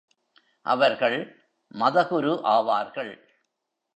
[0.65, 1.17] அவர்கள்
[1.71, 3.11] மத குரு ஆவார்கள்.